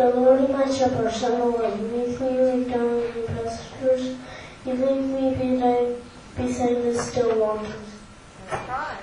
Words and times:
the 0.00 0.08
Lord 0.18 0.48
my 0.48 0.64
shepherd, 0.64 1.12
shall 1.12 1.34
I 1.34 1.44
You 1.76 1.88
leave 1.88 2.18
me 2.20 2.28
alone 2.38 2.68
down 2.70 3.02
in 3.02 3.26
pastures. 3.26 4.16
You 4.64 4.72
leave 4.72 5.04
me 5.04 5.34
beside, 5.34 5.96
beside 6.36 6.82
the 6.82 6.98
still 6.98 7.38
waters. 7.38 7.74
That's 8.48 8.68
right. 8.70 9.02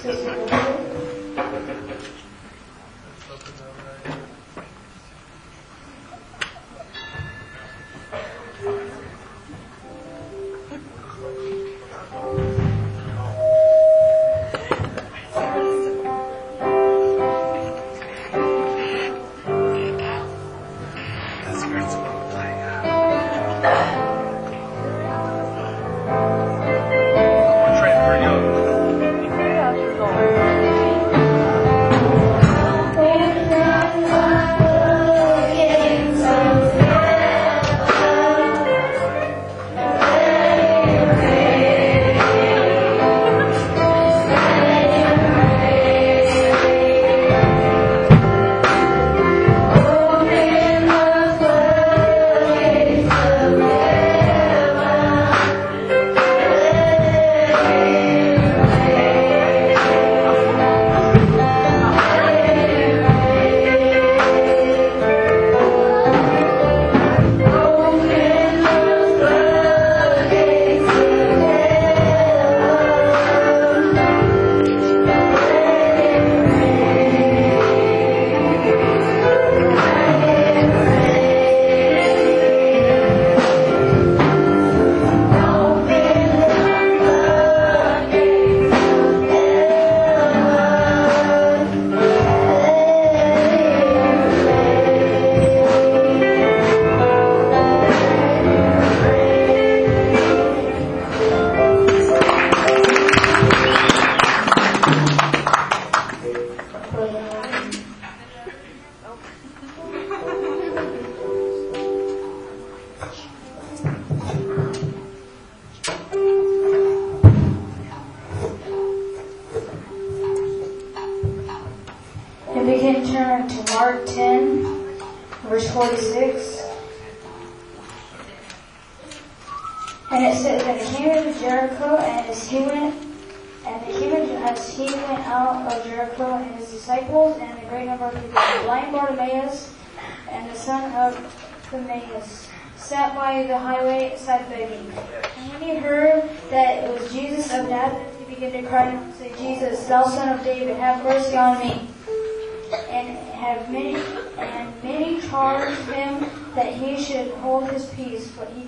Good. 0.00 0.10
Good. 0.50 0.89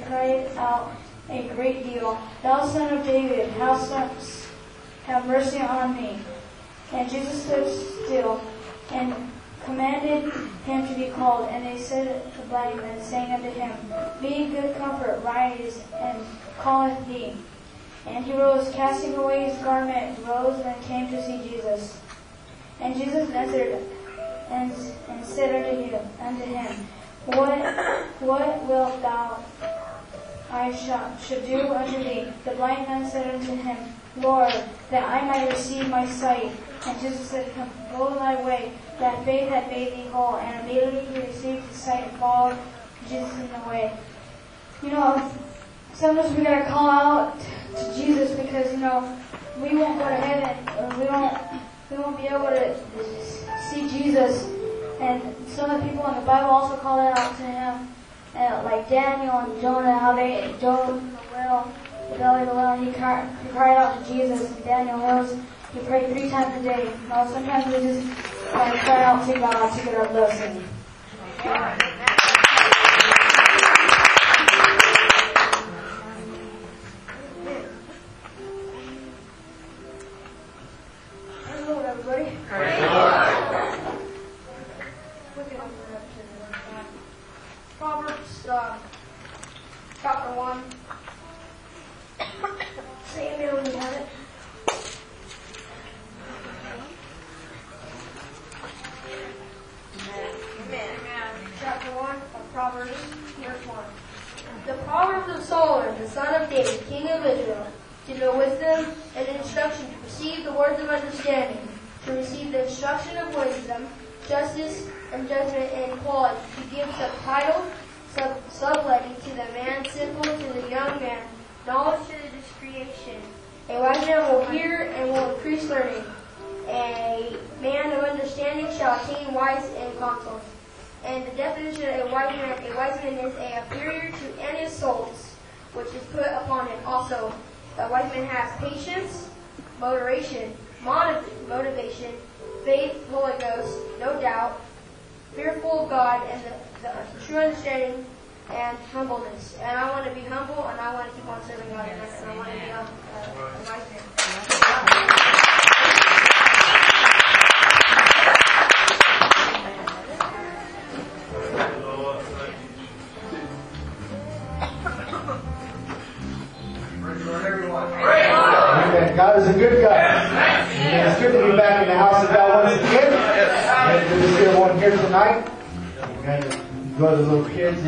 Cried 0.06 0.46
out 0.56 0.92
a 1.28 1.48
great 1.54 1.84
deal, 1.84 2.20
Thou 2.42 2.66
son 2.66 2.98
of 2.98 3.04
David, 3.04 3.48
have, 3.50 4.12
have 5.06 5.26
mercy 5.26 5.60
on 5.60 5.96
me. 5.96 6.18
And 6.92 7.10
Jesus 7.10 7.44
stood 7.44 7.66
still 8.04 8.40
and 8.90 9.14
commanded 9.64 10.32
him 10.66 10.86
to 10.86 10.94
be 10.94 11.10
called. 11.10 11.48
And 11.48 11.64
they 11.64 11.78
said 11.78 12.32
the 12.34 12.42
blind 12.48 12.78
man, 12.78 13.00
saying 13.00 13.32
unto 13.32 13.50
him, 13.50 13.72
Be 14.20 14.50
good 14.50 14.76
comfort, 14.76 15.22
rise, 15.24 15.82
and 15.94 16.18
calleth 16.60 17.06
thee. 17.06 17.34
And 18.06 18.24
he 18.24 18.32
rose, 18.34 18.70
casting 18.74 19.14
away 19.14 19.44
his 19.50 19.58
garment, 19.62 20.18
rose 20.26 20.60
and 20.64 20.82
came 20.82 21.08
to 21.10 21.24
see 21.24 21.48
Jesus. 21.48 22.00
And 22.80 22.96
Jesus 22.96 23.30
answered 23.30 23.78
and, 24.50 24.72
and 25.08 25.24
said 25.24 25.54
unto 25.54 25.82
him, 25.82 26.08
unto 26.20 26.44
him, 26.44 26.86
What 27.26 28.10
what 28.20 28.64
wilt 28.64 29.02
thou 29.02 29.42
I 30.52 30.70
shall, 30.74 31.16
should 31.16 31.46
do 31.46 31.72
unto 31.72 31.96
thee? 31.96 32.26
The 32.44 32.50
blind 32.50 32.86
man 32.86 33.10
said 33.10 33.34
unto 33.34 33.56
him, 33.56 33.76
Lord, 34.18 34.52
that 34.90 35.02
I 35.02 35.26
might 35.26 35.50
receive 35.50 35.88
my 35.88 36.06
sight. 36.06 36.52
And 36.86 37.00
Jesus 37.00 37.30
said 37.30 37.50
him, 37.52 37.70
Go 37.96 38.14
thy 38.14 38.44
way, 38.44 38.72
that 38.98 39.24
faith 39.24 39.48
hath 39.48 39.70
made 39.70 39.94
thee 39.94 40.10
whole. 40.10 40.36
And 40.36 40.68
immediately 40.68 41.06
he 41.06 41.26
received 41.26 41.64
his 41.68 41.76
sight 41.78 42.08
and 42.08 42.18
followed 42.18 42.58
Jesus 43.08 43.32
in 43.32 43.50
the 43.50 43.66
way. 43.66 43.96
You 44.82 44.90
know, 44.90 45.32
sometimes 45.94 46.36
we 46.36 46.44
gotta 46.44 46.68
call 46.68 46.90
out 46.90 47.40
to 47.40 47.94
Jesus 47.94 48.38
because, 48.38 48.70
you 48.72 48.78
know, 48.78 49.18
we 49.58 49.74
won't 49.74 49.98
go 49.98 50.08
to 50.08 50.16
heaven, 50.16 50.98
we 50.98 51.06
won't, 51.06 51.38
we 51.90 51.96
won't 51.96 52.16
be 52.18 52.26
able 52.26 52.48
to 52.48 52.76
see 53.70 53.88
Jesus. 53.88 54.50
And 55.00 55.22
some 55.48 55.70
of 55.70 55.80
the 55.80 55.88
people 55.88 56.06
in 56.08 56.16
the 56.16 56.26
Bible 56.26 56.50
also 56.50 56.76
call 56.76 57.00
out 57.00 57.36
to 57.38 57.42
him, 57.42 57.88
uh, 58.34 58.62
like 58.64 58.88
Daniel 58.88 59.38
and 59.38 59.60
Jonah, 59.60 59.98
how 59.98 60.14
they 60.14 60.54
dove 60.60 60.98
in 60.98 61.10
the 61.12 61.18
well, 61.32 61.72
the 62.10 62.18
belly 62.18 62.42
of 62.42 62.48
the 62.48 62.54
well, 62.54 62.72
and 62.74 62.86
he 62.86 62.92
cried, 62.92 63.28
he 63.42 63.48
cried 63.50 63.76
out 63.76 64.04
to 64.04 64.12
Jesus. 64.12 64.50
And 64.50 64.64
Daniel 64.64 64.98
knows 64.98 65.38
he 65.72 65.80
prayed 65.80 66.12
three 66.12 66.28
times 66.28 66.60
a 66.60 66.62
day. 66.62 66.84
You 66.84 67.08
sometimes 67.08 67.66
we 67.66 67.72
just 67.82 68.06
uh, 68.52 68.78
cry 68.84 69.04
out 69.04 69.26
to 69.26 69.38
God 69.38 69.78
to 69.78 69.84
get 69.84 69.94
our 69.94 70.08
blessing. 70.08 70.64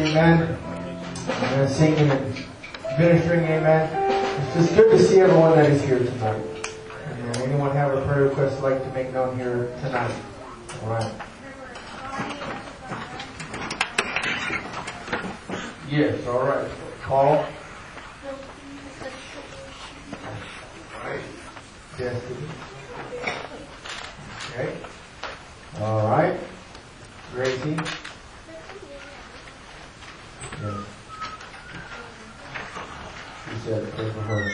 Amen. 0.04 0.58
Amen. 1.28 1.68
Singing 1.68 2.10
and 2.10 2.34
ministering. 2.98 3.44
Amen. 3.44 4.12
It's 4.42 4.54
just 4.54 4.74
good 4.74 4.90
to 4.90 4.98
see 5.02 5.20
everyone 5.20 5.56
that 5.56 5.70
is 5.70 5.82
here 5.82 5.98
tonight. 5.98 6.44
Amen. 7.10 7.36
Anyone 7.36 7.70
have 7.70 7.94
a 7.94 8.04
prayer 8.06 8.24
request 8.24 8.62
like 8.62 8.82
to 8.82 8.92
make 8.92 9.14
known 9.14 9.38
here 9.38 9.74
tonight? 9.80 10.14
All 10.82 10.90
right. 10.90 11.12
Yes. 15.88 16.26
All 16.26 16.44
right. 16.44 16.70
Paul. 17.00 17.46
Destiny. 21.96 22.48
Okay. 24.50 24.76
All 25.80 26.10
right. 26.10 26.38
Gracie. 27.32 28.03
Yes. 30.64 30.74
She 33.44 33.58
said 33.66 33.92
pray 33.92 34.10
for 34.10 34.20
her. 34.20 34.50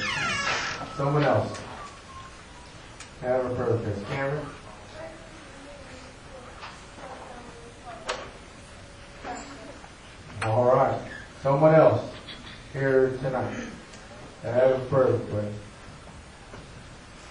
Someone 0.96 1.22
else. 1.22 1.60
Have 3.20 3.44
a 3.44 3.54
prayer 3.54 3.70
request. 3.74 4.06
Cameron. 4.08 4.46
All 10.42 10.64
right. 10.64 11.00
Someone 11.42 11.74
else 11.76 12.10
here 12.72 13.16
tonight. 13.22 13.56
Have 14.42 14.82
a 14.82 14.84
prayer 14.86 15.12
request. 15.12 15.58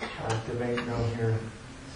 Activate 0.02 0.88
known 0.88 1.16
here 1.16 1.38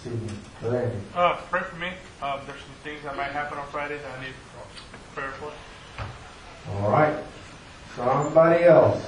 this 0.02 0.12
evening. 0.12 0.38
Larry. 0.62 0.90
Uh, 1.14 1.36
pray 1.48 1.62
for 1.62 1.76
me. 1.76 1.92
Um, 2.20 2.40
there's 2.46 2.60
some 2.60 2.74
things 2.82 3.02
that 3.04 3.16
might 3.16 3.30
happen 3.30 3.56
on 3.56 3.66
Friday 3.68 3.96
that 3.96 4.18
I 4.18 4.22
need 4.22 4.34
prayer 5.14 5.30
for. 5.40 5.50
All 6.70 6.90
right. 6.90 7.16
Somebody 7.94 8.64
else. 8.64 9.04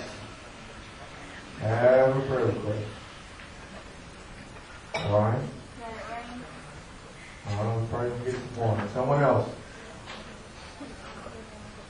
Have 1.60 2.16
a 2.16 2.20
prayer 2.22 2.46
request. 2.46 2.84
All 4.94 5.20
right. 5.20 5.42
I'm 7.48 7.86
probably 7.88 8.10
gonna 8.10 8.24
get 8.24 8.34
some 8.34 8.56
more. 8.56 8.88
Someone 8.92 9.22
else. 9.22 9.48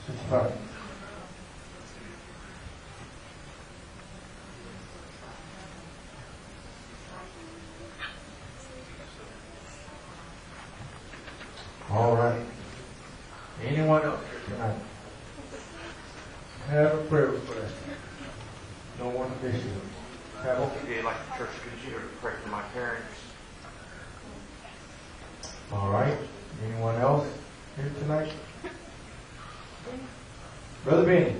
Sister 0.05 0.21
Buck. 0.29 0.51
All 11.89 12.15
right. 12.15 12.41
Anyone 13.63 14.03
else 14.03 14.21
here 14.29 14.55
tonight? 14.55 14.77
Have 16.67 16.95
a 16.95 16.97
prayer 17.03 17.27
request. 17.27 17.73
No 18.99 19.07
one 19.07 19.31
official. 19.31 19.71
Have 20.43 20.59
a 20.59 20.63
Okay, 20.83 21.01
like 21.01 21.15
the 21.31 21.37
church 21.37 21.49
to 21.85 21.91
pray 22.19 22.33
for 22.43 22.49
my 22.49 22.61
parents. 22.73 23.07
All 25.71 25.89
right. 25.89 26.17
Anyone 26.65 26.95
else 26.95 27.25
here 27.77 27.89
tonight? 28.01 28.33
Brother 30.83 31.05
Benny. 31.05 31.35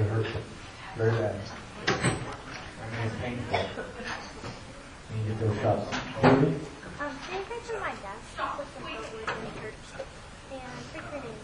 It 0.00 0.04
hurts 0.04 0.28
very 0.96 1.10
bad. 1.10 1.34
I 1.88 1.92
mean, 1.92 3.06
it's 3.06 3.16
painful. 3.20 3.58
You 5.10 5.28
get 5.28 5.40
those 5.40 5.58
shots. 5.58 5.90
Julie? 6.22 6.54
Um, 7.00 7.18
can 7.28 7.38
you 7.38 7.44
pray 7.44 7.58
for 7.64 7.80
my 7.80 7.90
dad? 7.90 8.16
With 8.56 8.68
some 8.76 8.84
footwood 8.86 9.20
in 9.20 9.44
the 9.44 9.60
church. 9.60 9.74
And 10.52 10.62
pray 10.92 11.02
for 11.10 11.26
name 11.26 11.34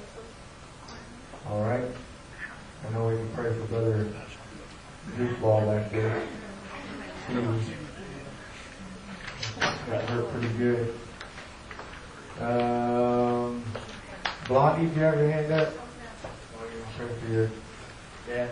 All 1.49 1.63
right. 1.65 1.85
I 2.87 2.95
know 2.95 3.09
we 3.09 3.17
can 3.17 3.29
pray 3.31 3.53
for 3.53 3.65
Brother 3.67 4.07
Goofball 5.17 5.67
back 5.67 5.91
there. 5.91 6.23
He 7.29 7.35
got 9.91 10.03
hurt 10.05 10.31
pretty 10.31 10.49
good. 10.57 10.95
Um, 12.41 13.65
Blondie, 14.57 14.87
do 14.87 14.95
you 14.95 15.03
have 15.03 15.19
your 15.19 15.31
hand 15.31 15.53
up? 15.53 15.69
Pray 16.97 17.09
for 17.21 17.29
your 17.31 17.51
dad. 18.27 18.49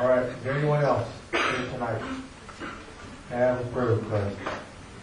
All 0.00 0.08
right. 0.08 0.26
Is 0.26 0.42
there 0.42 0.54
anyone 0.54 0.82
else 0.82 1.06
here 1.30 1.68
tonight? 1.70 2.02
Have 3.28 3.60
a 3.60 3.64
prayer 3.66 3.94
request. 3.94 4.36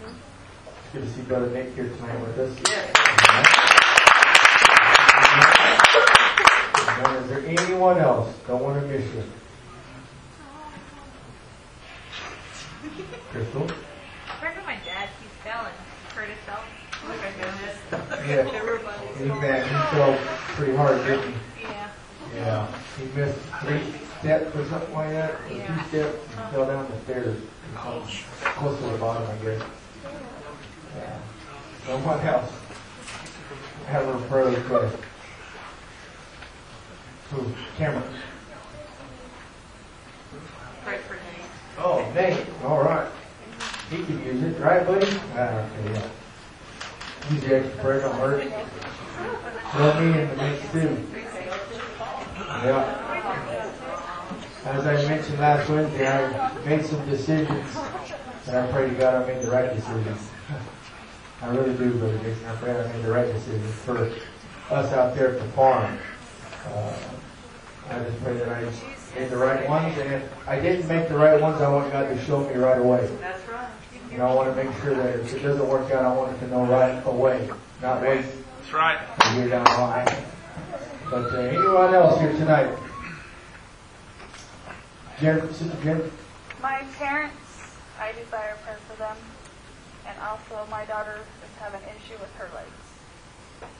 It's 0.03 0.91
good 0.91 1.03
to 1.03 1.09
see 1.11 1.21
Brother 1.21 1.49
Nick 1.51 1.73
here 1.75 1.87
tonight 1.87 2.19
with 2.19 2.39
us. 2.39 2.51
And 6.89 7.23
is 7.23 7.29
there 7.29 7.45
anyone 7.45 7.97
else? 7.97 8.35
Don't 8.47 8.61
want 8.61 8.81
to 8.81 8.85
miss 8.85 9.05
you. 9.13 9.23
Crystal? 13.31 13.65
Pray 14.41 14.51
for 14.53 14.63
my 14.65 14.75
dad. 14.83 15.07
He 15.21 15.27
fell 15.41 15.67
and 15.67 15.75
hurt 16.13 16.27
himself. 16.27 16.65
Oh 17.05 17.07
my 17.07 17.15
goodness. 17.31 17.77
Yeah. 18.27 18.56
He, 19.27 19.33
he 19.33 19.39
fell 19.39 20.17
pretty 20.55 20.75
hard, 20.75 21.03
didn't 21.05 21.33
he? 21.33 21.63
Yeah. 21.63 21.89
Yeah. 22.35 22.67
He 22.97 23.05
missed 23.19 23.39
three 23.61 23.81
steps 24.19 24.55
or 24.55 24.65
something 24.65 24.93
like 24.93 25.09
that, 25.11 25.31
or 25.31 25.53
Yeah. 25.53 25.67
two 25.67 25.89
steps, 25.89 26.17
and 26.37 26.51
fell 26.51 26.65
down 26.67 26.89
the 26.89 26.99
stairs. 27.01 27.37
or 27.37 27.81
something. 27.83 28.23
Close 28.53 28.79
to 28.79 28.85
the 28.89 28.97
bottom, 28.97 29.27
I 29.29 29.35
guess. 29.43 29.61
Yeah. 30.97 31.17
No 31.87 31.97
one 31.99 32.19
else. 32.21 32.51
Have 33.87 34.07
a 34.07 34.17
prayer 34.27 34.45
request. 34.45 34.97
Who? 37.31 37.45
Cameron. 37.77 38.03
Pray 40.83 40.97
for 40.99 41.13
Nate. 41.15 41.45
Oh, 41.77 42.11
Nate. 42.15 42.45
All 42.63 42.81
right. 42.81 43.07
He 43.89 44.03
can 44.03 44.23
use 44.25 44.43
it, 44.43 44.61
right, 44.61 44.85
buddy? 44.85 45.07
Ah, 45.35 45.65
okay, 45.65 45.93
yeah. 45.93 46.09
Use 47.31 47.43
the 47.43 47.55
extra 47.57 47.83
prayer, 47.83 47.99
don't 48.01 48.15
hurt. 48.15 48.43
Me 49.77 50.21
in 50.21 50.29
the 50.29 50.35
mix 50.35 50.71
too. 50.71 51.03
Yeah. 52.37 53.07
As 54.65 54.85
I 54.85 55.07
mentioned 55.07 55.39
last 55.39 55.69
Wednesday, 55.69 56.07
I 56.07 56.65
made 56.65 56.85
some 56.85 57.03
decisions, 57.09 57.77
and 58.47 58.57
I 58.57 58.71
pray 58.71 58.89
to 58.89 58.95
God 58.95 59.23
I 59.23 59.27
made 59.27 59.41
the 59.43 59.49
right 59.49 59.73
decisions. 59.75 60.29
I 61.41 61.47
really 61.49 61.75
do, 61.77 61.91
Brother 61.97 62.17
Jason. 62.19 62.45
I 62.45 62.55
pray 62.55 62.79
I 62.79 62.91
made 62.91 63.05
the 63.05 63.11
right 63.11 63.31
decisions 63.31 63.73
for 63.75 64.11
us 64.69 64.93
out 64.93 65.15
there 65.15 65.35
at 65.35 65.39
the 65.41 65.47
farm. 65.49 65.97
Uh, 66.65 66.97
I 67.89 67.99
just 68.03 68.23
pray 68.23 68.33
that 68.33 68.49
I 68.49 68.61
made 69.19 69.29
the 69.29 69.37
right 69.37 69.69
ones, 69.69 69.97
and 69.97 70.13
if 70.13 70.47
I 70.47 70.59
didn't 70.59 70.87
make 70.87 71.07
the 71.07 71.17
right 71.17 71.39
ones, 71.39 71.61
I 71.61 71.69
want 71.69 71.91
God 71.91 72.09
to 72.09 72.25
show 72.25 72.39
me 72.47 72.55
right 72.55 72.79
away. 72.79 73.09
That's 73.21 73.47
right. 73.49 73.69
You 74.11 74.17
know, 74.17 74.27
I 74.27 74.33
want 74.33 74.55
to 74.55 74.63
make 74.63 74.75
sure 74.81 74.95
that 74.95 75.19
if 75.19 75.33
it 75.33 75.43
doesn't 75.43 75.67
work 75.67 75.91
out, 75.91 76.05
I 76.05 76.15
want 76.15 76.35
it 76.35 76.39
to 76.39 76.47
know 76.47 76.65
right 76.65 77.05
away, 77.05 77.49
not 77.81 78.01
wait 78.01 78.25
That's 78.69 78.75
right. 78.75 78.99
a 79.21 79.35
year 79.37 79.47
down 79.47 79.63
the 79.63 79.71
line. 79.71 80.23
But 81.09 81.33
uh, 81.33 81.37
anyone 81.37 81.95
else 81.95 82.19
here 82.19 82.33
tonight? 82.33 82.77
Jen, 85.21 85.53
Sister 85.53 85.77
Jen? 85.81 86.11
My 86.61 86.83
parents, 86.97 87.77
I 87.97 88.11
desire 88.11 88.57
prayer 88.63 88.77
for 88.89 88.97
them. 88.97 89.15
And 90.05 90.19
also 90.19 90.69
my 90.69 90.83
daughter 90.83 91.15
is 91.15 91.57
having 91.61 91.81
an 91.81 91.95
issue 91.95 92.19
with 92.19 92.29
her 92.35 92.49
legs. 92.53 93.71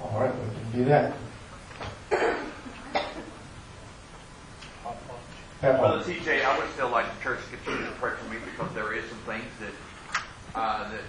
All 0.00 0.18
right, 0.18 0.34
we 0.34 0.54
can 0.54 0.72
do 0.72 0.84
that. 0.86 1.14
Brother 5.60 6.02
TJ, 6.02 6.46
I 6.46 6.58
would 6.58 6.70
still 6.70 6.88
like 6.88 7.14
the 7.14 7.22
church 7.22 7.40
to 7.50 7.56
continue 7.58 7.90
to 7.90 7.92
pray 7.96 8.12
for 8.16 8.30
me 8.30 8.38
because 8.42 8.74
there 8.74 8.94
is 8.94 9.04
some 9.10 9.18
things 9.18 9.44
that, 9.60 10.58
uh, 10.58 10.90
that 10.90 11.02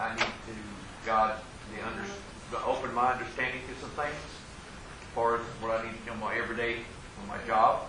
I 0.00 0.14
need 0.14 0.24
to, 0.24 1.04
God, 1.04 1.38
the 1.70 1.86
under, 1.86 2.04
to 2.52 2.64
open 2.64 2.92
my 2.94 3.12
understanding 3.12 3.60
to 3.68 3.80
some 3.80 3.90
things 3.90 4.14
as 4.14 5.08
far 5.14 5.36
as 5.36 5.40
what 5.60 5.80
I 5.80 5.84
need 5.84 5.96
to 5.98 6.04
do 6.04 6.12
in 6.12 6.20
my 6.20 6.36
everyday, 6.36 6.78
on 7.22 7.28
my 7.28 7.38
job. 7.46 7.82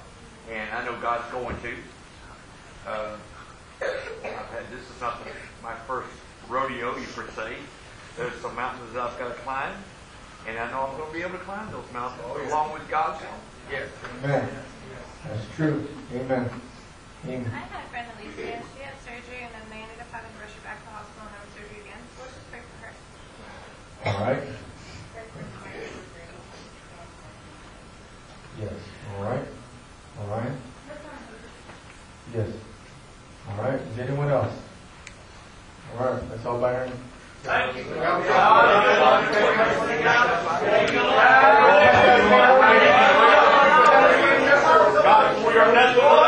And 0.51 0.69
I 0.71 0.85
know 0.85 0.99
God's 1.01 1.29
going 1.31 1.57
to. 1.61 1.73
Uh, 2.87 3.17
I've 3.81 4.49
had, 4.53 4.69
this 4.71 4.81
is 4.81 5.01
not 5.01 5.23
the, 5.23 5.31
my 5.61 5.73
first 5.87 6.09
rodeo 6.47 6.93
per 6.93 7.27
se. 7.31 7.57
There's 8.17 8.35
some 8.41 8.55
mountains 8.55 8.93
that 8.93 9.01
I've 9.01 9.19
got 9.19 9.29
to 9.29 9.41
climb. 9.41 9.73
And 10.47 10.57
I 10.59 10.69
know 10.69 10.85
I'm 10.85 10.97
going 10.97 11.09
to 11.09 11.13
be 11.13 11.21
able 11.21 11.41
to 11.41 11.43
climb 11.43 11.71
those 11.71 11.89
mountains 11.91 12.21
along 12.47 12.73
with 12.73 12.87
God's 12.87 13.21
help. 13.21 13.41
Yes. 13.71 13.89
Amen. 14.23 14.47
That's 15.25 15.45
true. 15.57 15.87
Amen. 16.13 16.49
Amen. 17.25 17.49
I 17.49 17.65
had 17.65 17.81
a 17.81 17.89
friend 17.89 18.05
Alicia. 18.13 18.61
She 18.61 18.81
had 18.85 18.93
surgery 19.01 19.41
and 19.41 19.49
then 19.57 19.65
they 19.73 19.81
ended 19.81 19.97
up 19.97 20.05
having 20.13 20.29
to 20.29 20.37
rush 20.37 20.53
her 20.53 20.61
back 20.61 20.77
to 20.77 20.85
the 20.85 20.93
hospital 20.93 21.25
and 21.25 21.33
have 21.33 21.49
surgery 21.57 21.81
again. 21.81 21.97
So 22.13 22.29
let's 22.29 22.37
just 22.37 22.45
pray 22.53 22.61
for 22.61 22.77
her. 22.85 22.93
All 24.05 24.13
right. 24.19 24.43
Yes. 28.59 28.73
All 29.17 29.23
right. 29.23 29.41
All 30.19 30.27
right. 30.27 30.51
Yes. 32.33 32.49
All 33.49 33.63
right. 33.63 33.81
Is 33.81 33.99
anyone 33.99 34.29
else? 34.29 34.53
All 35.97 36.05
right. 36.05 36.29
That's 36.29 36.45
all 36.45 36.59
Byron. 36.61 36.91
Amen. 45.65 46.24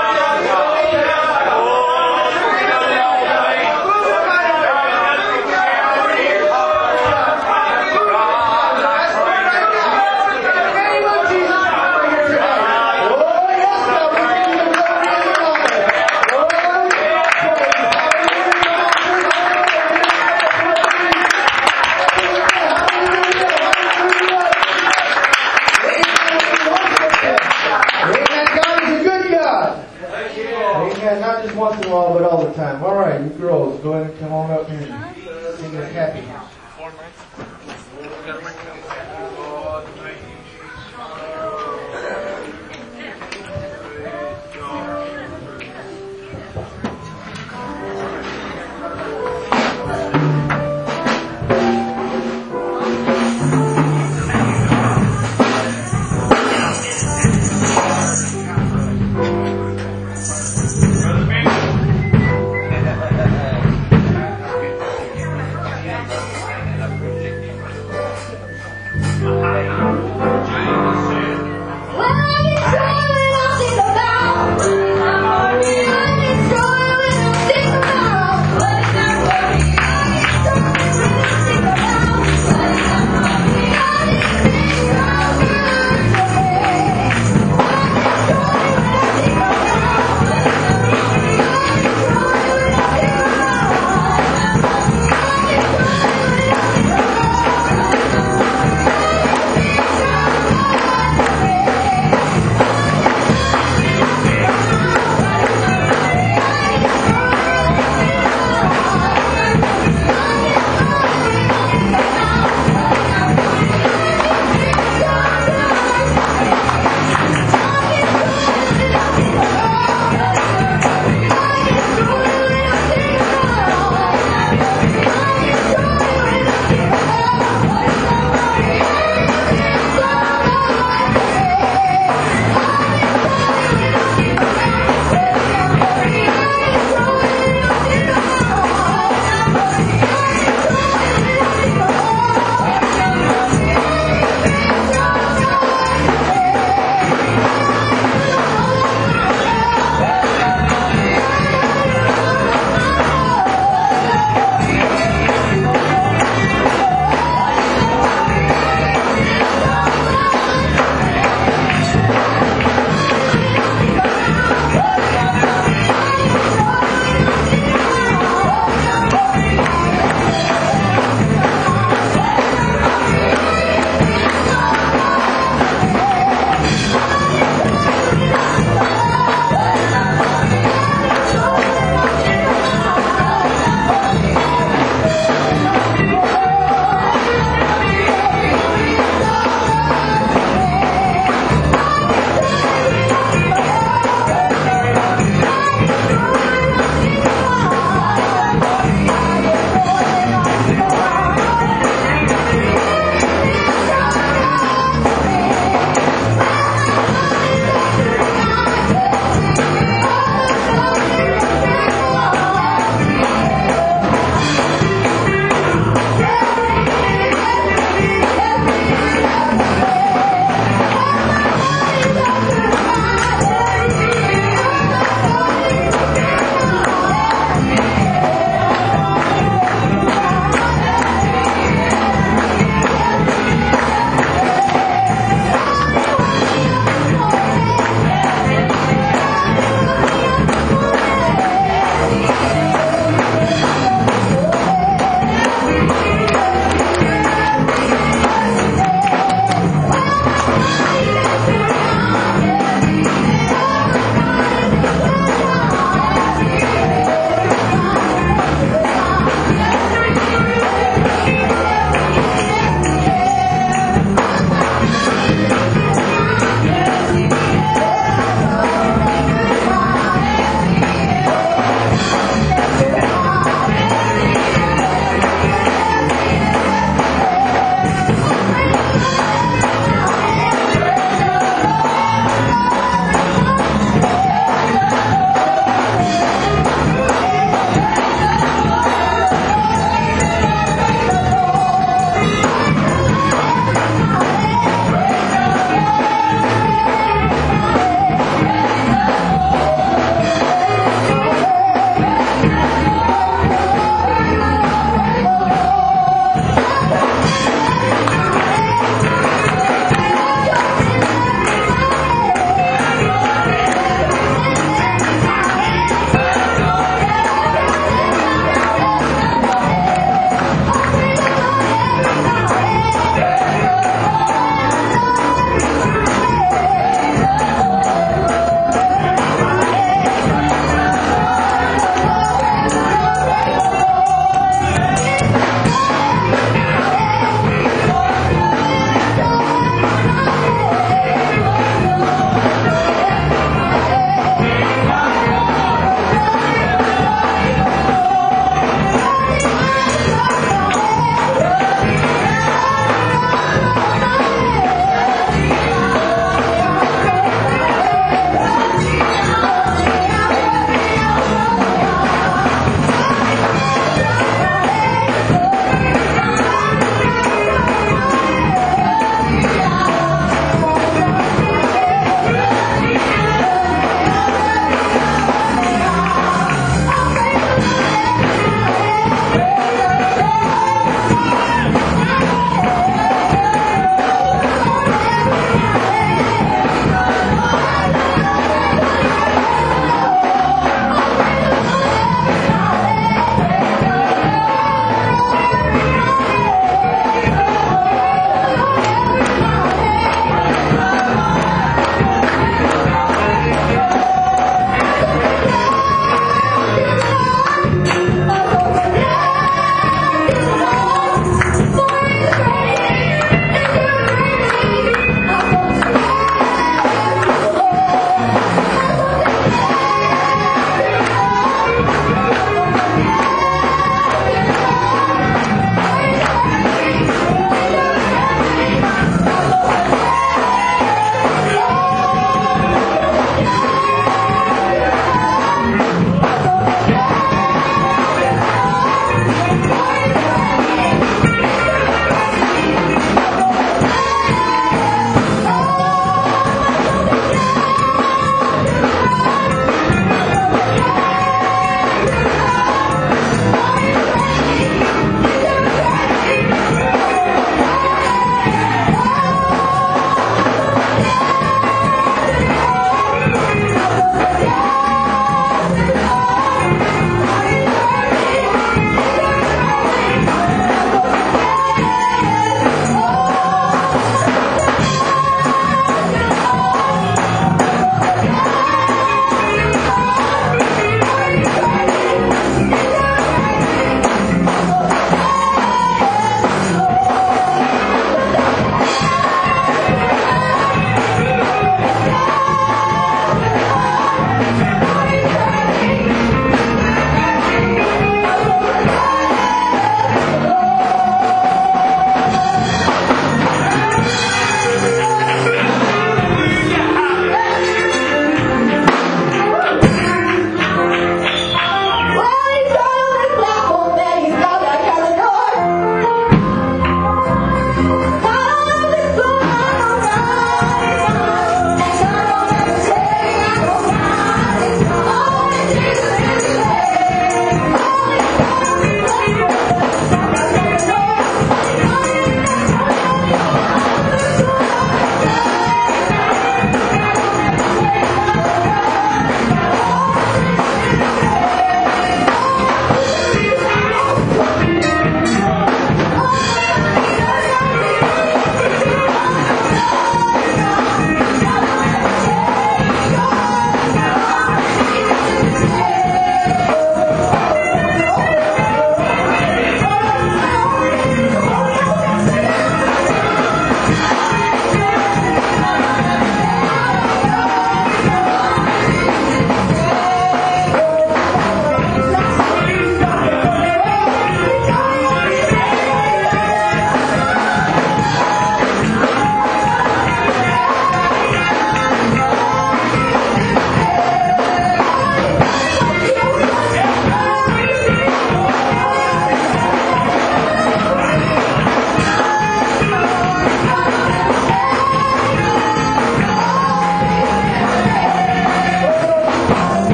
Go 33.88 33.94
ahead 33.94 34.12
and 34.12 34.20
come 34.20 34.34
on 34.34 34.52
up 34.52 34.70
here 34.70 34.97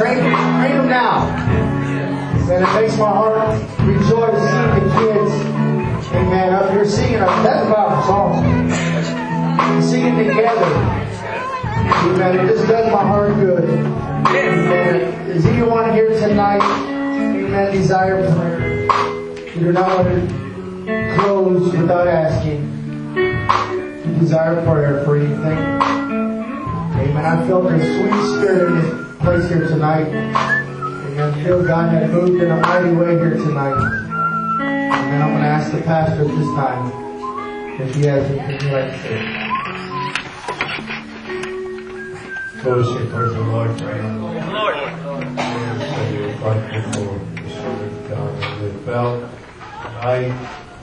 Train, 0.00 0.16
train 0.16 0.78
them 0.78 0.88
now. 0.88 1.28
And 2.48 2.64
it 2.64 2.80
makes 2.80 2.96
my 2.96 3.10
heart 3.10 3.52
rejoice 3.80 4.40
seeing 4.50 4.72
the 4.72 4.80
kids, 4.96 5.34
amen, 6.14 6.54
up 6.54 6.70
here 6.70 6.86
singing. 6.86 7.18
That's 7.18 7.66
about 7.66 7.90
Bible 7.90 8.06
song. 8.06 9.82
Singing 9.82 10.16
together. 10.26 10.64
Amen. 10.64 12.38
It 12.38 12.48
just 12.48 12.66
does 12.66 12.90
my 12.90 13.02
heart 13.02 13.34
good. 13.34 13.68
Amen. 13.68 15.30
Is 15.32 15.44
anyone 15.44 15.92
here 15.92 16.18
tonight, 16.18 16.62
amen, 16.62 17.72
desire 17.72 18.22
prayer? 18.34 18.86
You 19.54 19.60
do 19.60 19.72
not 19.72 19.98
want 19.98 20.08
to 20.86 21.14
close 21.18 21.76
without 21.76 22.08
asking. 22.08 22.64
Desire 24.18 24.64
prayer 24.64 25.04
for 25.04 25.16
anything. 25.18 25.58
Amen. 26.96 27.16
I 27.18 27.46
felt 27.46 27.66
a 27.66 27.78
sweet 27.78 28.38
spirit 28.38 28.72
in 28.72 28.78
it 28.78 29.09
place 29.20 29.48
here 29.48 29.68
tonight. 29.68 30.06
Amen. 30.06 31.20
I 31.20 31.44
feel 31.44 31.62
God 31.62 31.92
had 31.92 32.10
moved 32.10 32.42
in 32.42 32.50
a 32.50 32.56
mighty 32.56 32.92
way 32.92 33.18
here 33.18 33.36
tonight. 33.36 33.72
Amen. 33.72 34.92
I'm 34.92 35.30
going 35.32 35.42
to 35.42 35.48
ask 35.48 35.72
the 35.72 35.82
pastor 35.82 36.22
at 36.22 36.28
this 36.28 36.48
time 36.54 37.80
if 37.80 37.94
he 37.94 38.06
has 38.06 38.24
anything 38.30 38.60
he'd 38.60 38.72
like 38.72 38.90
to 38.90 38.98
say. 39.02 39.20
Fellowship 42.62 43.12
with 43.12 43.34
the 43.34 43.40
Lord. 43.42 43.80
Lord. 43.80 44.76
Savior, 45.80 46.32
thank 46.38 46.72
you 46.72 46.82
for 46.92 47.10
the 47.42 47.48
servant 47.50 48.08
God 48.08 48.30
that 48.40 48.54
we 48.62 48.68
felt 48.84 49.20
tonight. 49.82 50.32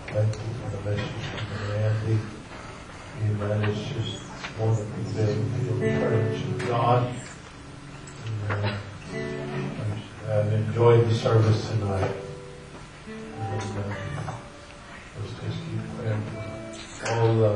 Thank 0.08 0.34
you 0.36 0.42
for 0.62 0.70
the 0.78 0.82
message 0.90 1.26
from 1.32 1.72
Andy. 1.76 2.18
Amen. 3.24 3.70
It's 3.70 3.82
just 3.90 4.14
wonderful 4.60 4.86
to 4.86 5.10
feel 5.14 5.76
the 5.76 5.90
courage 6.00 6.42
of 6.42 6.68
God. 6.68 7.02
Uh, 10.28 10.40
I've 10.40 10.52
enjoyed 10.52 11.08
the 11.10 11.16
service 11.16 11.70
tonight. 11.70 12.12
And, 13.08 13.62
uh, 13.62 14.34
let's 15.18 15.34
just 15.42 15.58
keep 15.64 15.80
praying 15.98 16.22
for 16.76 17.12
all 17.14 17.34
the 17.36 17.54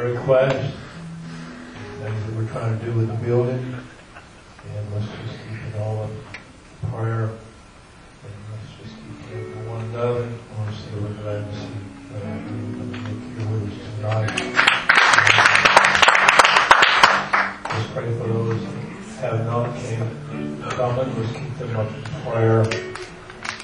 requests 0.00 0.76
things 2.02 2.26
that 2.26 2.34
we're 2.34 2.48
trying 2.48 2.78
to 2.78 2.84
do 2.84 2.92
with 2.92 3.06
the 3.06 3.14
building. 3.24 3.62
And 4.74 4.92
let's 4.92 5.06
just 5.06 5.38
keep 5.48 5.60
it 5.72 5.80
all 5.80 6.04
in 6.04 6.10
prayer. 6.90 7.26
And 7.26 8.34
let's 8.50 8.70
just 8.82 8.94
keep 8.96 9.14
praying 9.28 9.52
for 9.52 9.62
one 9.70 9.82
another. 9.86 10.24
Say 10.72 10.94
we're 11.00 11.14
glad 11.22 11.40
to 11.44 11.54
see 11.60 11.82
your 12.18 13.46
with 13.50 13.70
us 13.70 13.76
tonight. 13.94 14.32
Let's 17.70 17.88
pray 17.92 18.08
for 18.18 18.21
have 19.22 19.46
not 19.46 19.76
came. 19.76 20.60
Let's 20.62 21.32
keep 21.32 21.58
them 21.58 21.76
up 21.76 21.88
in 21.94 22.02
prayer. 22.24 22.62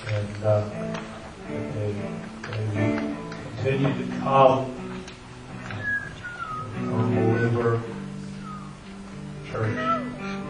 And 0.06 0.44
uh, 0.44 0.68
they, 1.48 1.94
they 2.74 3.14
continue 3.56 4.06
to 4.06 4.16
come. 4.20 4.74
Unbeliever 6.76 7.82
church 9.50 9.76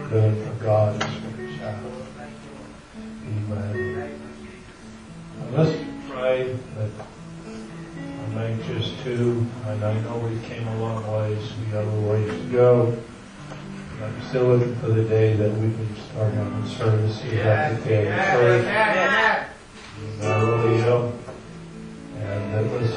good 0.09 0.47
for 0.47 0.63
God 0.63 1.03
is 1.03 1.15
for 1.15 1.37
the 1.37 1.57
child. 1.57 2.05
Amen. 3.25 4.21
And 5.39 5.57
let's 5.57 5.75
pray 6.07 6.55
that 6.77 6.91
I'm 7.95 8.37
anxious 8.37 8.93
too, 9.03 9.47
and 9.65 9.83
I 9.83 9.99
know 10.01 10.17
we 10.19 10.39
came 10.47 10.67
a 10.67 10.79
long 10.79 11.11
ways, 11.11 11.51
we 11.59 11.71
got 11.71 11.81
a 11.81 11.99
ways 12.01 12.29
to 12.29 12.47
go. 12.51 12.97
Still 14.29 14.55
looking 14.55 14.75
for 14.77 14.87
the 14.87 15.03
day 15.03 15.35
that 15.35 15.51
we 15.51 15.73
can 15.73 15.95
start 16.11 16.33
having 16.33 16.65
service 16.69 17.19
here 17.19 17.41
at 17.41 17.83
the 17.83 17.89
I 20.21 20.41
really. 20.41 21.13
And 22.15 22.53
that 22.53 22.63
let's 22.71 22.93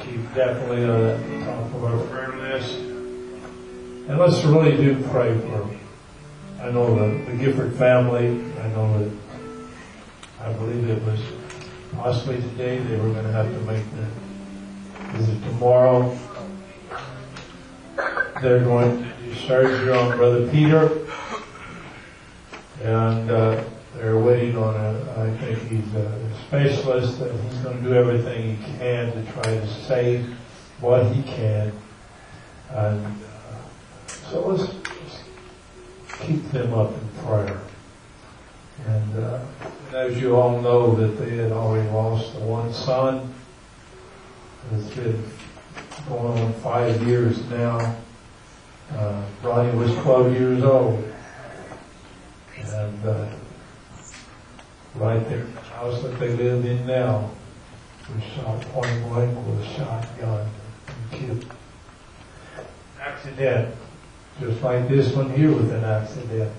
keep 0.00 0.34
definitely 0.34 0.84
on 0.84 1.00
the 1.00 1.44
top 1.46 1.74
of 1.74 1.84
our 1.84 1.98
prayer 2.08 2.36
list. 2.36 2.74
And 2.74 4.18
let's 4.18 4.44
really 4.44 4.76
do 4.76 5.02
pray 5.08 5.38
for, 5.38 5.70
I 6.60 6.70
know 6.70 6.94
the, 6.96 7.30
the 7.30 7.36
Gifford 7.38 7.74
family, 7.76 8.26
I 8.60 8.68
know 8.68 8.98
that, 8.98 9.12
I 10.40 10.52
believe 10.52 10.86
it 10.90 11.02
was 11.02 11.20
possibly 11.96 12.42
today 12.42 12.76
they 12.78 12.96
were 12.96 13.10
going 13.10 13.24
to 13.24 13.32
have 13.32 13.46
to 13.46 13.60
make 13.60 13.84
the 13.92 15.16
visit 15.16 15.42
tomorrow. 15.44 16.18
They're 18.42 18.64
going 18.64 19.02
to 19.04 19.19
do 19.30 19.40
surgery 19.46 19.92
on 19.92 20.16
Brother 20.16 20.48
Peter. 20.48 21.06
And, 22.82 23.30
uh, 23.30 23.64
they're 23.96 24.18
waiting 24.18 24.56
on 24.56 24.74
a, 24.74 25.22
I 25.22 25.36
think 25.38 25.58
he's 25.68 25.94
a 25.94 26.30
specialist 26.46 27.18
that 27.18 27.32
he's 27.32 27.58
going 27.58 27.82
to 27.82 27.88
do 27.88 27.94
everything 27.94 28.56
he 28.56 28.78
can 28.78 29.12
to 29.12 29.32
try 29.32 29.42
to 29.42 29.66
save 29.66 30.26
what 30.80 31.06
he 31.12 31.22
can. 31.22 31.72
And, 32.70 33.06
uh, 33.06 34.06
so 34.06 34.48
let's, 34.48 34.72
let's 34.72 35.22
keep 36.20 36.50
them 36.50 36.72
up 36.72 36.92
in 36.92 37.24
prayer. 37.24 37.60
And, 38.86 39.24
uh, 39.24 39.40
and 39.88 39.96
as 39.96 40.20
you 40.20 40.36
all 40.36 40.60
know 40.60 40.94
that 40.94 41.22
they 41.22 41.36
had 41.36 41.52
already 41.52 41.88
lost 41.90 42.32
the 42.34 42.40
one 42.40 42.72
son. 42.72 43.34
It's 44.72 44.94
been 44.94 45.22
going 46.08 46.38
on 46.38 46.52
five 46.54 47.02
years 47.06 47.44
now. 47.50 47.96
Uh, 48.96 49.22
Ronnie 49.42 49.76
was 49.76 49.92
12 49.96 50.32
years 50.32 50.62
old. 50.64 51.04
And, 52.56 53.06
uh, 53.06 53.26
right 54.96 55.28
there 55.28 55.44
the 55.44 55.60
house 55.60 56.02
that 56.02 56.18
they 56.18 56.30
live 56.34 56.64
in 56.64 56.86
now, 56.86 57.30
was 58.14 58.24
shot 58.34 58.60
point 58.72 59.08
blank 59.08 59.36
with 59.46 59.60
a 59.60 59.74
shotgun 59.74 60.48
and 60.88 61.10
killed. 61.10 61.46
Accident. 63.00 63.74
Just 64.40 64.62
like 64.62 64.88
this 64.88 65.14
one 65.14 65.30
here 65.30 65.52
was 65.52 65.70
an 65.70 65.84
accident. 65.84 66.52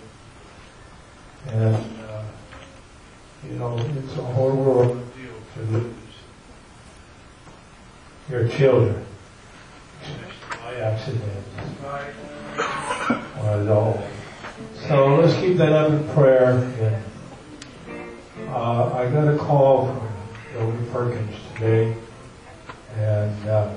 And, 1.48 1.76
uh, 1.76 2.24
you 3.48 3.58
know, 3.58 3.78
it's 3.78 4.18
a 4.18 4.22
horrible 4.22 4.78
ordeal 4.78 5.02
to 5.56 5.62
lose 5.72 5.94
your 8.30 8.48
children, 8.48 9.06
by 10.72 10.80
accident. 10.80 11.23
Not 11.84 13.60
at 13.60 13.68
all. 13.68 14.02
So 14.88 15.15
let's 15.15 15.39
keep 15.39 15.57
that 15.57 15.73
up 15.73 15.91
in 15.91 16.07
prayer. 16.10 17.03
Uh, 18.48 18.93
I 18.93 19.10
got 19.10 19.34
a 19.34 19.38
call 19.38 19.88
from 19.88 20.07
Elder 20.57 20.85
Perkins 20.91 21.35
today, 21.56 21.95
and 22.98 23.49
uh, 23.49 23.73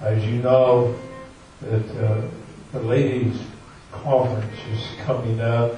as 0.00 0.24
you 0.26 0.42
know, 0.42 0.96
that 1.62 2.04
uh, 2.04 2.22
the 2.72 2.80
ladies' 2.80 3.40
conference 3.92 4.58
is 4.72 4.84
coming 5.04 5.40
up. 5.40 5.76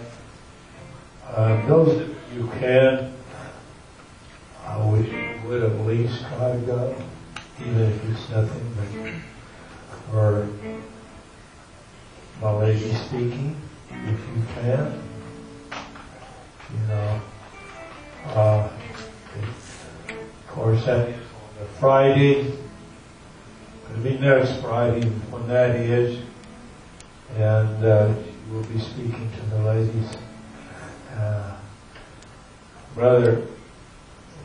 Uh, 1.27 1.66
those 1.66 1.99
that 1.99 2.09
you 2.35 2.49
can, 2.59 3.12
I 4.65 4.85
wish 4.86 5.09
you 5.09 5.49
would 5.49 5.62
at 5.62 5.78
least 5.81 6.20
try 6.20 6.53
to 6.53 6.59
go, 6.66 7.03
even 7.61 7.81
if 7.81 8.11
it's 8.11 8.31
nothing 8.31 8.74
but 8.77 9.12
my 10.12 10.47
lady 12.43 12.94
speaking, 12.94 13.56
if 13.90 14.18
you 14.18 14.43
can. 14.55 15.02
You 16.70 16.86
know, 16.89 17.20
uh, 18.26 18.70
of 20.09 20.47
course, 20.48 20.85
that 20.86 21.09
is 21.09 21.16
on 21.16 21.60
the 21.60 21.66
Friday. 21.78 22.52
It'll 23.90 24.02
be 24.02 24.18
next 24.18 24.60
Friday 24.60 25.09
when 25.30 25.48
that 25.48 25.76
is. 25.76 26.22
And 27.36 27.85
uh, 27.85 28.14
we'll 28.51 28.64
be 28.64 28.78
speaking 28.78 29.30
to 29.30 29.56
the 29.56 29.62
ladies. 29.62 30.16
Uh, 31.14 31.56
Brother 32.94 33.47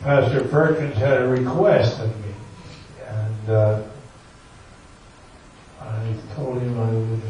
Pastor 0.01 0.43
Perkins 0.47 0.95
had 0.95 1.21
a 1.21 1.27
request 1.27 1.99
of 1.99 2.09
me. 2.25 2.33
And 3.07 3.49
uh, 3.49 3.83
I 5.83 6.15
told 6.35 6.61
him 6.61 6.79
I 6.79 6.89
would 6.91 7.21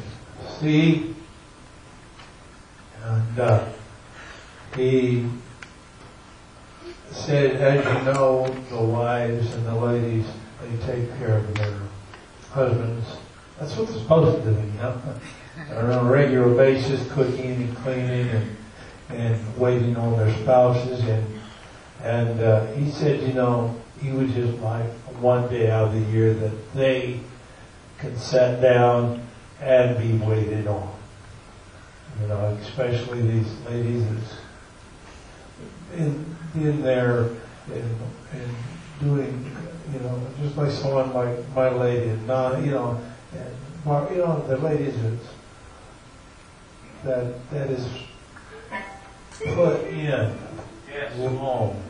see. 0.59 1.15
And 3.03 3.39
uh, 3.39 3.67
he 4.75 5.27
said, 7.11 7.55
as 7.57 7.85
you 7.85 8.13
know, 8.13 8.47
the 8.69 8.81
wives 8.81 9.53
and 9.53 9.65
the 9.65 9.75
ladies, 9.75 10.25
they 10.61 10.85
take 10.85 11.17
care 11.17 11.37
of 11.37 11.53
their 11.55 11.79
husbands. 12.51 13.05
That's 13.59 13.75
what 13.75 13.87
they're 13.87 13.99
supposed 13.99 14.43
to 14.43 14.51
do, 14.51 14.59
you 14.59 14.73
know. 14.73 15.01
on 15.75 15.91
a 15.91 16.03
regular 16.03 16.53
basis, 16.55 17.11
cooking 17.11 17.51
and 17.51 17.77
cleaning 17.77 18.29
and, 18.29 18.57
and 19.09 19.57
waiting 19.57 19.95
on 19.97 20.17
their 20.17 20.33
spouses. 20.41 21.01
And, 21.01 21.39
and 22.01 22.39
uh, 22.39 22.65
he 22.73 22.89
said, 22.89 23.21
you 23.21 23.33
know, 23.33 23.75
he 24.01 24.11
would 24.11 24.29
just 24.29 24.59
like 24.59 24.89
one 25.19 25.49
day 25.49 25.69
out 25.69 25.89
of 25.89 25.93
the 25.93 26.11
year 26.11 26.33
that 26.33 26.73
they 26.73 27.19
can 28.03 28.17
sit 28.17 28.59
down 28.59 29.25
and 29.61 29.97
be 29.97 30.25
waited 30.25 30.67
on. 30.67 30.93
You 32.21 32.27
know, 32.27 32.57
especially 32.61 33.21
these 33.21 33.59
ladies 33.61 34.05
that's 34.09 34.35
in, 35.95 36.35
in 36.55 36.81
there 36.81 37.21
and, 37.71 37.97
and 38.33 38.55
doing, 38.99 39.55
you 39.93 39.99
know, 40.01 40.21
just 40.41 40.57
like 40.57 40.71
someone 40.71 41.13
like 41.13 41.49
my 41.55 41.69
lady 41.69 42.09
and 42.09 42.27
not, 42.27 42.61
you 42.61 42.71
know, 42.71 42.99
And, 43.31 44.09
you 44.11 44.17
know, 44.17 44.45
the 44.47 44.57
ladies 44.57 44.95
is, 44.95 45.19
that, 47.05 47.49
that 47.51 47.69
is 47.69 47.87
put 49.55 49.85
in 49.87 50.37
long, 51.19 51.81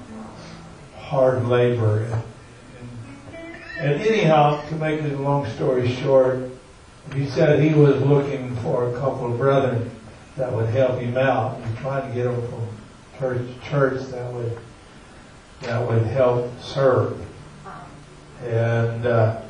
hard 0.96 1.46
labor. 1.48 2.22
And, 3.78 4.02
anyhow, 4.02 4.62
to 4.70 4.76
make 4.76 5.02
a 5.02 5.08
long 5.18 5.48
story 5.52 5.90
short, 5.96 6.50
he 7.14 7.28
said 7.28 7.60
he 7.60 7.74
was 7.74 8.02
looking 8.02 8.56
for 8.58 8.90
a 8.90 9.00
couple 9.00 9.32
of 9.32 9.38
brethren 9.38 9.90
that 10.38 10.52
would 10.52 10.70
help 10.70 11.00
him 11.00 11.18
out. 11.18 11.62
He's 11.64 11.78
trying 11.80 12.10
to 12.10 12.16
get 12.16 12.24
them 12.24 12.42
from 12.50 12.68
church 13.20 13.42
to 13.48 13.70
church 13.70 14.02
that 14.10 14.34
would 14.34 14.58
that 15.62 15.88
would 15.88 16.04
help 16.04 16.52
serve. 16.62 17.20
And 18.44 19.06
uh, 19.06 19.42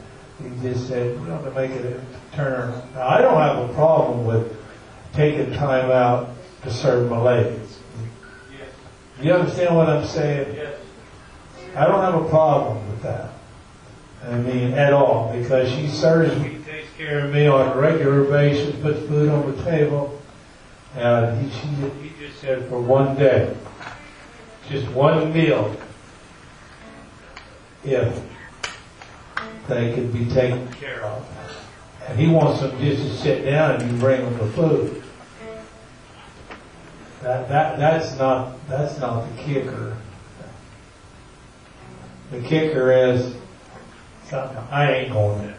he 0.42 0.50
just 0.62 0.88
said, 0.88 1.16
you 1.16 1.26
know, 1.26 1.42
to 1.44 1.52
make 1.52 1.72
it 1.72 1.86
a 1.86 2.36
turn. 2.36 2.72
Now, 2.94 3.08
I 3.08 3.22
don't 3.22 3.38
have 3.38 3.70
a 3.70 3.74
problem 3.74 4.26
with 4.26 4.56
taking 5.14 5.54
time 5.54 5.90
out 5.90 6.30
to 6.64 6.72
serve 6.72 7.10
my 7.10 7.20
ladies. 7.20 7.80
You 9.22 9.34
understand 9.34 9.76
what 9.76 9.90
I'm 9.90 10.06
saying? 10.06 10.56
Yes. 10.56 10.80
I 11.76 11.86
don't 11.86 12.02
have 12.02 12.16
a 12.16 12.30
problem 12.30 12.90
with 12.92 13.02
that. 13.04 13.32
I 14.26 14.38
mean, 14.38 14.74
at 14.74 14.94
all, 14.94 15.34
because 15.38 15.70
she 15.70 15.88
serves 15.88 16.36
me, 16.42 16.58
takes 16.66 16.88
care 16.98 17.26
of 17.26 17.34
me 17.34 17.48
on 17.48 17.76
a 17.76 17.80
regular 17.80 18.24
basis, 18.24 18.76
puts 18.82 19.00
food 19.08 19.30
on 19.30 19.56
the 19.56 19.64
table. 19.64 20.22
And 20.96 21.42
he, 21.42 21.60
she, 21.60 21.68
he 21.68 22.26
just 22.26 22.40
said 22.40 22.70
for 22.70 22.80
one 22.80 23.16
day, 23.16 23.56
just 24.70 24.90
one 24.92 25.34
meal, 25.34 25.76
if 27.84 28.24
they 29.68 29.94
could 29.94 30.14
be 30.14 30.26
taken 30.26 30.72
care 30.74 31.04
of. 31.04 31.28
And 32.08 32.20
he 32.20 32.28
wants 32.28 32.62
them 32.62 32.78
just 32.80 33.02
to 33.02 33.18
sit 33.18 33.44
down 33.44 33.82
and 33.82 33.92
you 33.92 33.98
bring 33.98 34.22
them 34.22 34.38
the 34.38 34.48
food. 34.54 35.04
That, 37.22 37.48
that, 37.48 37.80
that's 37.80 38.18
not, 38.18 38.68
that's 38.68 39.00
not 39.00 39.26
the 39.26 39.44
kicker. 39.44 39.98
The 42.32 42.42
kicker 42.42 42.92
is, 42.92 43.36
something, 44.30 44.58
I 44.72 44.92
ain't 44.92 45.14
going 45.14 45.40
there. 45.40 45.58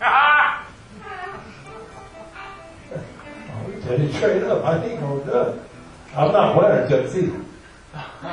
I 0.00 0.64
tell 3.82 4.00
you 4.00 4.12
straight 4.12 4.42
up, 4.42 4.64
I 4.64 4.84
ain't 4.84 5.00
do 5.00 5.18
it. 5.18 5.60
I'm 6.14 6.32
not 6.32 6.56
wearing 6.56 6.84
a 6.84 6.88
tuxedo. 6.88 7.44
Come 8.20 8.30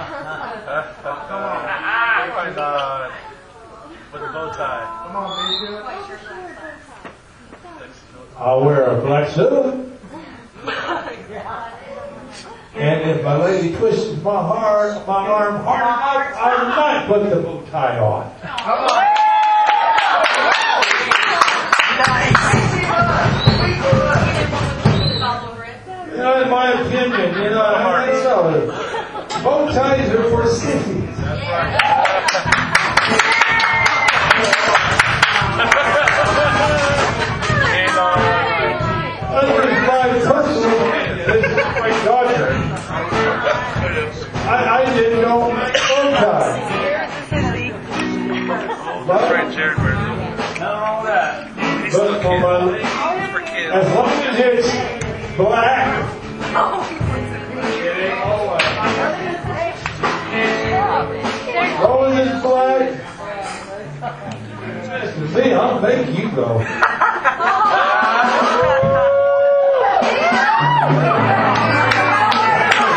on. 2.57 3.11
With 4.11 4.21
the 4.21 4.27
bow 4.29 4.47
tie. 4.55 4.85
Come 5.07 5.15
on, 5.15 5.29
baby. 5.61 5.73
I'll 8.37 8.61
wear 8.63 8.85
a 8.85 9.01
black 9.01 9.29
suit. 9.29 9.91
And 12.75 13.09
if 13.09 13.23
my 13.23 13.35
lady 13.37 13.75
twists 13.75 14.21
my 14.21 14.31
arm, 14.31 15.05
my 15.07 15.27
arm 15.27 15.63
hard 15.63 15.81
enough, 15.81 16.37
I 16.41 16.47
might 16.75 17.07
put 17.07 17.29
the 17.29 17.35
bow 17.41 17.61
tie 17.71 17.99
on. 17.99 18.31
You 18.43 19.24
know, 26.25 26.41
in 26.41 26.49
my 26.49 26.71
opinion, 26.71 27.35
you 27.35 27.49
know, 27.51 27.61
I 27.61 28.07
don't 28.07 28.23
know. 28.23 28.67
Bow 29.43 29.67
ties 29.67 30.09
are 30.09 30.29
for 30.31 30.47
sissies. 30.47 31.19
Under 39.35 39.69
my 39.85 40.05
personal 40.25 40.79
opinion, 40.89 41.27
my 41.77 41.91
daughter. 42.03 42.49
I, 44.47 44.81
I 44.81 44.85
didn't 44.95 45.21
know 45.21 45.39
bow 45.51 46.05
tie. 46.21 46.61
But, 49.05 49.21
uh, 49.21 49.45
but 51.91 52.09
uh, 52.09 52.21
for 52.23 52.35
my, 52.39 52.79
as 53.73 53.87
long 53.93 54.09
as 54.09 54.39
it's 54.39 54.69
black, 55.37 56.04
As 62.25 62.43
long 62.43 62.81
as 62.81 62.89
it's 62.89 63.99
black, 63.99 64.17
listen 65.03 65.27
to 65.27 65.45
me, 65.45 65.53
I'll 65.53 65.79
make 65.79 66.07
you 66.17 66.31
go. 66.31 66.57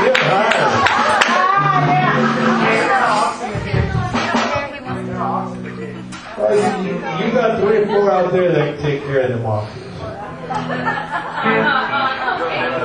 Get 0.01 0.17
hired. 0.17 0.73
Well, 6.39 6.57
you, 7.21 7.33
got 7.33 7.61
three 7.61 7.77
or 7.77 7.87
four 7.87 8.11
out 8.11 8.33
there 8.33 8.51
that 8.53 8.77
can 8.77 8.83
take 8.83 9.03
care 9.03 9.21
of 9.25 9.29
them 9.29 9.45
all. 9.45 9.69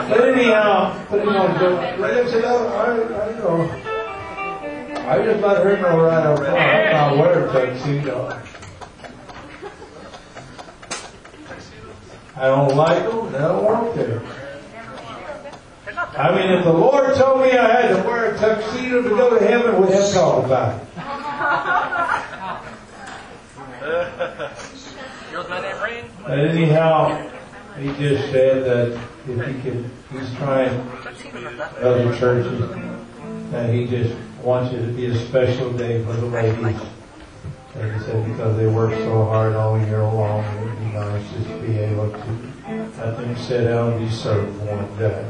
But 0.10 0.22
anyhow, 0.28 1.06
but 1.10 1.20
anyhow, 1.22 1.98
like 2.00 2.14
I 2.14 2.30
said, 2.30 2.44
I, 2.44 2.50
I, 2.52 3.30
I 3.30 3.40
know. 3.40 3.93
I 5.06 5.22
just 5.22 5.42
let 5.42 5.64
her 5.64 5.78
know 5.82 6.02
right 6.02 6.26
up 6.26 6.38
front, 6.40 6.58
I'm 6.58 6.94
not 6.94 7.18
wearing 7.18 7.52
tuxedo. 7.52 8.42
I 12.36 12.48
don't 12.48 12.76
like 12.76 13.04
them, 13.04 13.28
I 13.36 13.38
don't 13.38 13.66
work 13.66 13.96
there. 13.96 14.22
I 16.18 16.36
mean, 16.36 16.52
if 16.58 16.64
the 16.64 16.72
Lord 16.72 17.16
told 17.16 17.42
me 17.42 17.52
I 17.52 17.82
had 17.82 17.96
to 17.96 18.08
wear 18.08 18.34
a 18.34 18.38
tuxedo 18.38 19.02
to 19.02 19.10
go 19.10 19.38
to 19.38 19.46
heaven, 19.46 19.82
we'd 19.82 19.92
have 19.92 20.08
to 20.08 20.14
talk 20.14 20.46
about 20.46 20.82
it. 20.82 20.88
Yours 25.32 25.50
my 25.50 25.62
name 25.62 25.84
Rain? 25.84 26.06
But 26.22 26.40
anyhow, 26.40 27.30
he 27.78 27.88
just 27.98 28.32
said 28.32 28.64
that 28.64 28.98
if 29.28 29.48
he 29.48 29.62
could, 29.62 29.90
he's 30.12 30.34
trying 30.36 30.70
other 31.82 32.18
churches, 32.18 32.70
that 33.52 33.74
he 33.74 33.86
just 33.86 34.16
wants 34.44 34.74
it 34.74 34.86
to 34.86 34.92
be 34.92 35.06
a 35.06 35.16
special 35.16 35.72
day 35.74 36.04
for 36.04 36.14
the 36.14 36.26
ladies. 36.26 36.82
And 37.76 37.92
he 37.92 38.00
said 38.06 38.26
because 38.28 38.58
they 38.58 38.68
work 38.68 38.92
so 38.92 39.26
hard 39.26 39.56
all 39.56 39.80
year 39.80 40.04
long, 40.04 40.44
it 40.44 40.66
would 40.66 40.80
be 40.80 40.86
nice 40.86 41.32
just 41.32 41.48
to 41.48 41.58
be 41.60 41.78
able 41.80 42.12
to 42.12 42.40
let 42.98 43.18
them 43.18 43.36
sit 43.38 43.64
down 43.64 43.94
and 43.94 44.08
be 44.08 44.14
served 44.14 44.56
one 44.60 44.98
day. 44.98 45.26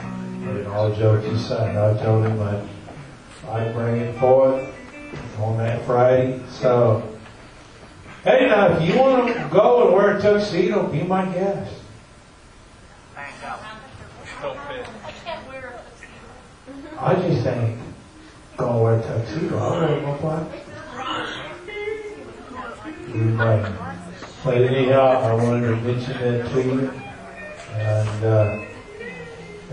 And 0.00 0.66
all 0.68 0.94
jokes 0.94 1.26
aside, 1.26 1.76
I 1.76 2.02
told 2.02 2.24
him 2.24 2.38
that 2.38 2.64
I'd 3.48 3.74
bring 3.74 3.96
it 3.96 4.18
forth 4.18 4.72
on 5.38 5.58
that 5.58 5.84
Friday, 5.84 6.40
so 6.48 7.14
Hey, 8.24 8.46
now, 8.46 8.74
if 8.74 8.88
you 8.88 8.98
want 8.98 9.28
to 9.28 9.48
go 9.52 9.84
and 9.84 9.94
wear 9.94 10.16
a 10.16 10.22
tuxedo, 10.22 10.86
be 10.86 11.02
my 11.02 11.26
guest. 11.26 11.74
Don't 14.40 14.58
fit. 14.66 14.86
I 16.98 17.14
just 17.16 17.46
ain't 17.46 17.83
gonna 18.56 18.82
wear 18.82 19.02
tuxedo. 19.02 19.58
I'll 19.58 19.80
wear 19.80 20.00
my 20.00 20.16
black. 20.18 20.46
Right. 23.14 23.94
But 24.44 24.56
anyhow, 24.56 25.20
I 25.22 25.34
wanted 25.34 25.68
to 25.68 25.76
mention 25.76 26.18
that 26.18 26.50
to 26.50 26.62
you. 26.62 26.90
And, 27.72 28.24
uh, 28.24 28.64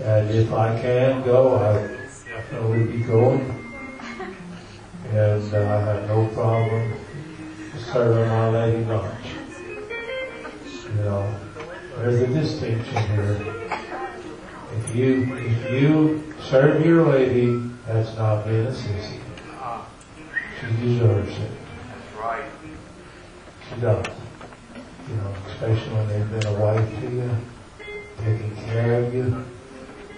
and 0.02 0.30
if 0.30 0.52
I 0.52 0.80
can 0.80 1.22
go, 1.22 1.56
I 1.56 1.72
definitely 2.28 2.98
be 2.98 3.04
going. 3.04 3.58
And 5.10 5.54
uh, 5.54 5.58
I 5.58 5.80
have 5.80 6.08
no 6.08 6.26
problem 6.28 6.94
serving 7.92 8.28
my 8.28 8.48
lady 8.48 8.84
lunch. 8.84 9.26
You 10.86 10.94
know, 11.04 11.34
there's 11.96 12.22
a 12.22 12.26
distinction 12.28 13.02
here. 13.08 13.54
If 14.78 14.94
you, 14.94 15.34
if 15.36 15.82
you 15.82 16.34
serve 16.40 16.84
your 16.84 17.06
lady, 17.06 17.71
that's 17.86 18.16
not 18.16 18.44
being 18.44 18.66
a 18.66 18.70
sissy. 18.70 19.18
She 20.60 20.66
deserves 20.86 21.36
it. 21.36 21.50
That's 21.88 22.20
right. 22.20 22.44
She 23.68 23.80
does. 23.80 24.06
You 25.08 25.16
know, 25.16 25.34
especially 25.48 25.94
when 25.94 26.08
they've 26.08 26.30
been 26.30 26.46
a 26.46 26.60
wife 26.60 26.88
to 27.00 27.10
you, 27.10 27.30
taking 28.18 28.56
care 28.56 29.02
of 29.02 29.12
you, 29.12 29.44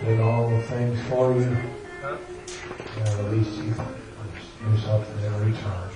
doing 0.01 0.21
all 0.21 0.51
the 0.51 0.61
things 0.63 1.01
for 1.09 1.33
you. 1.33 1.41
You 1.41 3.05
know, 3.05 3.27
at 3.27 3.33
least 3.33 3.57
you 3.57 3.73
do 3.73 4.79
something 4.79 5.25
in 5.25 5.53
return. 5.53 5.91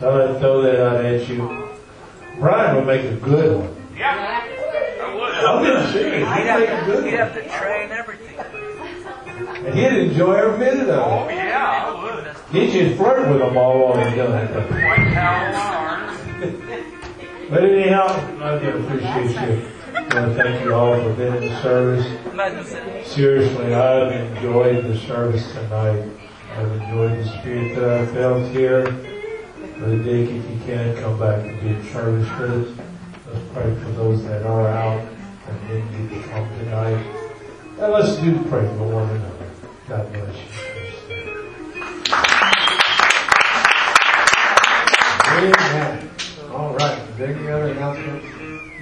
So 0.00 0.36
I 0.36 0.40
throw 0.40 0.62
that 0.62 0.80
out 0.80 1.04
at 1.04 1.28
you. 1.28 1.68
Brian 2.38 2.76
would 2.76 2.86
make 2.86 3.04
a 3.04 3.16
good 3.16 3.58
one. 3.60 3.76
Yeah. 3.96 4.42
I 5.02 5.14
would. 5.14 5.34
I'm 5.34 5.62
being 5.62 5.92
serious. 5.92 6.28
He'd 6.28 6.44
make 6.44 6.68
a 6.68 6.84
good 6.86 7.04
You'd 7.04 7.14
have 7.14 7.34
to 7.34 7.42
train 7.42 7.90
everything. 7.92 8.25
And 9.66 9.74
he'd 9.74 10.10
enjoy 10.10 10.34
every 10.34 10.58
minute 10.58 10.88
of 10.88 11.28
it. 11.28 11.34
Oh, 11.34 11.34
yeah. 11.34 12.34
He'd 12.52 12.70
just 12.70 12.96
flirt 12.96 13.28
with 13.28 13.40
them 13.40 13.56
all 13.56 13.88
while 13.88 13.96
he's 13.96 14.14
doing 14.14 14.30
it. 14.30 14.70
White 14.70 15.12
towel. 15.12 16.16
But 17.50 17.64
anyhow, 17.64 18.06
I 18.42 18.58
do 18.60 18.68
appreciate 18.78 19.30
you. 19.30 19.68
I 19.92 20.00
want 20.02 20.36
to 20.36 20.42
thank 20.42 20.64
you 20.64 20.72
all 20.72 20.94
for 21.02 21.12
being 21.14 21.34
in 21.34 21.48
the 21.48 21.62
service. 21.62 22.06
Seriously, 23.12 23.74
I've 23.74 24.12
enjoyed 24.12 24.84
the 24.84 24.98
service 25.00 25.50
tonight. 25.52 26.10
I've 26.54 26.70
enjoyed 26.70 27.18
the 27.18 27.38
spirit 27.40 27.74
that 27.74 27.90
I 27.90 28.06
felt 28.14 28.48
here. 28.52 28.84
Brother 29.78 29.98
Dick, 30.04 30.30
if 30.30 30.48
you 30.48 30.60
can, 30.64 30.96
come 31.02 31.18
back 31.18 31.44
and 31.44 31.60
be 31.60 31.68
in 31.70 31.82
service 31.92 32.28
with 32.38 32.50
us. 32.50 32.86
Let's 33.32 33.52
pray 33.52 33.74
for 33.74 33.90
those 33.92 34.22
that 34.24 34.46
are 34.46 34.68
out 34.68 35.08
and 35.48 35.68
didn't 35.68 36.08
get 36.08 36.22
to 36.22 36.28
come 36.28 36.48
tonight. 36.60 37.04
And 37.80 37.92
let's 37.92 38.16
do 38.16 38.32
pray 38.44 38.66
for 38.76 38.84
one 38.84 39.10
another. 39.10 39.35
God 39.88 40.12
bless 40.12 40.36
you. 40.36 41.16
Amen. 45.28 46.10
All 46.50 46.74
right. 46.74 46.98
Is 47.08 47.16
there 47.18 47.28
any 47.36 47.48
other 47.50 47.68
announcements? 47.68 48.26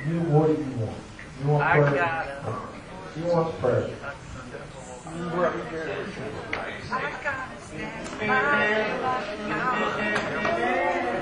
You, 0.09 0.21
what 0.31 0.47
do 0.47 0.53
you 0.63 0.77
want? 0.79 0.97
You 1.43 1.49
want 1.49 1.65
I 1.65 1.79
prayer? 1.79 1.95
got 1.95 2.27
it. 2.29 3.21
You 3.21 3.25
want 3.33 3.59
prayer? 3.61 3.91
Amen. 8.23 8.85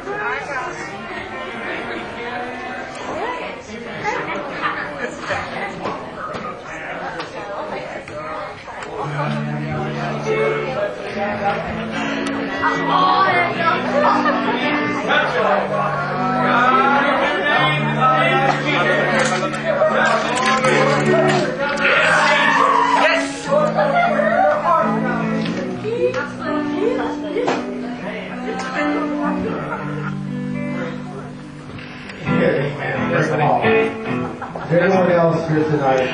Praise 0.05 0.49
the 0.49 0.55
Lord. 0.55 0.93
Is 5.03 5.19
there 5.29 5.72
anyone 34.83 35.13
else 35.13 35.49
here 35.49 35.65
tonight? 35.65 36.09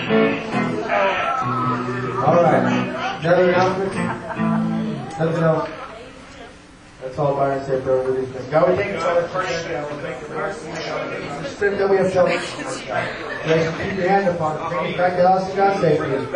All 2.24 2.42
right. 2.42 3.20
Another 3.20 3.50
announcement? 3.50 3.94
Nothing 5.18 5.42
else? 5.42 5.77
That's 7.08 7.20
all 7.20 7.36
Byron 7.36 7.64
said 7.64 7.82
for 7.84 7.92
over 7.92 8.20
these 8.20 8.28
things. 8.28 8.44
God, 8.48 8.68
we 8.68 8.76
thank 8.76 8.92
you 8.92 9.00
for 9.00 9.28
first 9.28 9.64
The 10.62 11.48
spirit 11.48 11.78
that 11.78 11.88
we 11.88 11.96
have 11.96 12.12
felt. 12.12 12.28
Yes, 12.28 13.82
keep 13.82 13.98
your 13.98 14.08
hand 14.08 14.28
upon 14.28 14.56
it. 14.56 14.68
Bring 14.68 14.92
it 14.92 14.98
back 14.98 15.16
to 15.16 15.26
us, 15.26 15.54
God, 15.54 15.80
safely. 15.80 16.10
We 16.10 16.26